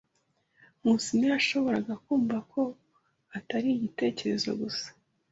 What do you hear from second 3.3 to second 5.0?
atari igitekerezo gusa.